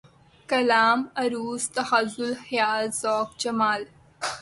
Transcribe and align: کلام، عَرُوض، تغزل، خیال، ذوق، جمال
کلام، 0.49 0.99
عَرُوض، 1.19 1.63
تغزل، 1.75 2.31
خیال، 2.45 2.85
ذوق، 3.01 3.29
جمال 3.41 3.81